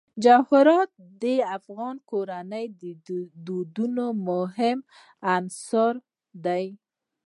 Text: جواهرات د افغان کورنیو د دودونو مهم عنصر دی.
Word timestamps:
جواهرات 0.23 0.89
د 1.21 1.25
افغان 1.57 1.95
کورنیو 2.09 2.95
د 3.07 3.09
دودونو 3.47 4.05
مهم 4.29 4.79
عنصر 5.35 5.93
دی. 6.45 6.65